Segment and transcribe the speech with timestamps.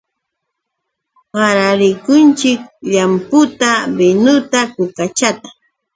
[1.33, 2.59] Qararikunchik
[2.91, 5.47] llamputa, binuta, kukachata.